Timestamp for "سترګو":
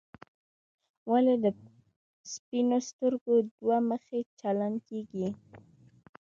2.89-3.35